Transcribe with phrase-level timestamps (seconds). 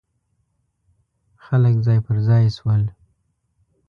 [1.45, 2.83] خلک ځای پر ځای شول.